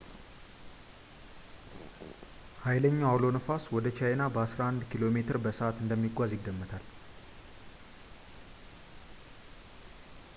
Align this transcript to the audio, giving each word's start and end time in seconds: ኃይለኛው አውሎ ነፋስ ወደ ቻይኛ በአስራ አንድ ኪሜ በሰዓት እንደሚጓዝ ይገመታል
ኃይለኛው 2.63 3.05
አውሎ 3.09 3.23
ነፋስ 3.35 3.63
ወደ 3.75 3.85
ቻይኛ 3.99 4.21
በአስራ 4.37 4.61
አንድ 4.71 4.81
ኪሜ 4.93 5.15
በሰዓት 5.45 5.77
እንደሚጓዝ 5.83 6.33
ይገመታል 6.37 6.85